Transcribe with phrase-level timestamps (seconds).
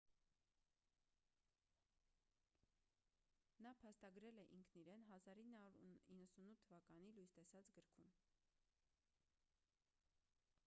[3.65, 8.09] նա փաստագրել է ինքն իրեն 1998 թ լույս տեսած գրքում